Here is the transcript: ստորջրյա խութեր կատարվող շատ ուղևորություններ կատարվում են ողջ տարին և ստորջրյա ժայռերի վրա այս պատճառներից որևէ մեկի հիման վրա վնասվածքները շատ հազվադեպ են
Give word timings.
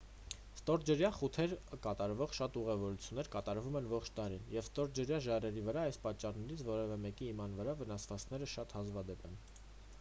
ստորջրյա 0.59 1.09
խութեր 1.17 1.51
կատարվող 1.83 2.31
շատ 2.37 2.57
ուղևորություններ 2.61 3.29
կատարվում 3.35 3.77
են 3.81 3.89
ողջ 3.91 4.09
տարին 4.21 4.49
և 4.55 4.69
ստորջրյա 4.69 5.19
ժայռերի 5.27 5.65
վրա 5.69 5.83
այս 5.91 5.99
պատճառներից 6.07 6.63
որևէ 6.71 7.01
մեկի 7.07 7.31
հիման 7.33 7.59
վրա 7.61 7.79
վնասվածքները 7.83 8.49
շատ 8.57 8.79
հազվադեպ 8.79 9.29
են 9.31 9.37